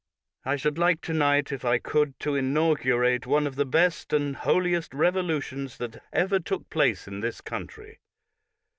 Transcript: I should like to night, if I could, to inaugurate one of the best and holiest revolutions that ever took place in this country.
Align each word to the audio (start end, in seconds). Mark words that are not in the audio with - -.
I 0.43 0.55
should 0.55 0.79
like 0.79 1.01
to 1.01 1.13
night, 1.13 1.51
if 1.51 1.63
I 1.63 1.77
could, 1.77 2.19
to 2.21 2.33
inaugurate 2.33 3.27
one 3.27 3.45
of 3.45 3.55
the 3.55 3.67
best 3.67 4.11
and 4.13 4.35
holiest 4.35 4.95
revolutions 4.95 5.77
that 5.77 6.01
ever 6.11 6.39
took 6.39 6.71
place 6.71 7.07
in 7.07 7.19
this 7.19 7.39
country. 7.39 7.99